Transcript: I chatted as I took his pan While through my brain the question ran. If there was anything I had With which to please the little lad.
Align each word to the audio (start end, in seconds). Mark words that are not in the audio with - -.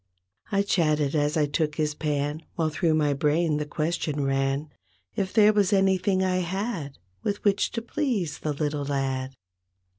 I 0.51 0.63
chatted 0.63 1.13
as 1.13 1.37
I 1.37 1.45
took 1.45 1.75
his 1.75 1.93
pan 1.93 2.41
While 2.55 2.71
through 2.71 2.95
my 2.95 3.13
brain 3.13 3.57
the 3.57 3.67
question 3.67 4.23
ran. 4.23 4.69
If 5.15 5.31
there 5.31 5.53
was 5.53 5.71
anything 5.71 6.23
I 6.23 6.37
had 6.37 6.97
With 7.21 7.43
which 7.43 7.69
to 7.73 7.83
please 7.83 8.39
the 8.39 8.51
little 8.51 8.83
lad. 8.85 9.35